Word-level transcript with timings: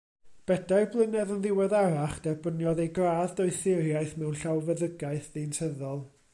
Bedair 0.51 0.87
blynedd 0.95 1.33
yn 1.35 1.43
ddiweddarach 1.43 2.15
derbyniodd 2.29 2.81
ei 2.85 2.89
gradd 2.97 3.37
Doethuriaeth 3.41 4.17
mewn 4.23 4.41
Llawfeddygaeth 4.43 5.33
Ddeintyddol. 5.37 6.07